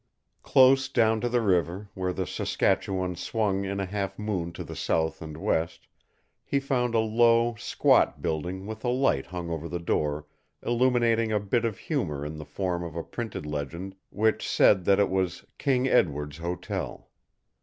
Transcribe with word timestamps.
Close 0.41 0.89
down 0.89 1.21
to 1.21 1.29
the 1.29 1.41
river, 1.43 1.91
where 1.93 2.11
the 2.11 2.25
Saskatchewan 2.25 3.15
swung 3.15 3.65
in 3.65 3.79
a 3.79 3.85
half 3.85 4.17
moon 4.17 4.51
to 4.53 4.63
the 4.63 4.75
south 4.75 5.21
and 5.21 5.37
west, 5.37 5.85
he 6.43 6.59
found 6.59 6.95
a 6.95 6.99
low, 6.99 7.53
squat 7.59 8.19
building 8.19 8.65
with 8.65 8.83
a 8.83 8.89
light 8.89 9.27
hung 9.27 9.51
over 9.51 9.69
the 9.69 9.77
door 9.77 10.25
illuminating 10.63 11.31
a 11.31 11.39
bit 11.39 11.65
of 11.65 11.77
humor 11.77 12.25
in 12.25 12.37
the 12.39 12.45
form 12.45 12.81
of 12.83 12.95
a 12.95 13.03
printed 13.03 13.45
legend 13.45 13.95
which 14.09 14.49
said 14.49 14.85
that 14.85 14.99
it 14.99 15.07
was 15.11 15.45
"King 15.59 15.87
Edward's 15.87 16.39
Hotel." 16.39 17.07